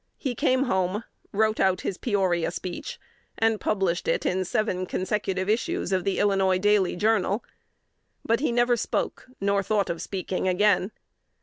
He 0.17 0.33
came 0.33 0.63
home, 0.63 1.03
wrote 1.31 1.59
out 1.59 1.81
his 1.81 1.99
Peoria 1.99 2.49
speech, 2.49 2.99
and 3.37 3.61
published 3.61 4.07
it 4.07 4.25
in 4.25 4.43
seven 4.45 4.87
consecutive 4.87 5.47
issues 5.47 5.91
of 5.91 6.05
"The 6.05 6.17
Illinois 6.17 6.57
Daily 6.57 6.95
Journal;" 6.95 7.43
but 8.25 8.39
he 8.39 8.51
never 8.51 8.75
spoke 8.75 9.27
nor 9.39 9.61
thought 9.61 9.91
of 9.91 10.01
speaking 10.01 10.47
again. 10.47 10.91